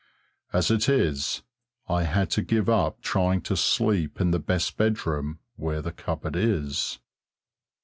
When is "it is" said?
0.71-1.43